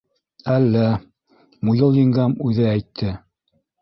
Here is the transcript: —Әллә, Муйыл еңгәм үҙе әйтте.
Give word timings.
—Әллә, 0.53 0.85
Муйыл 1.69 1.99
еңгәм 1.99 2.35
үҙе 2.49 2.67
әйтте. 2.71 3.13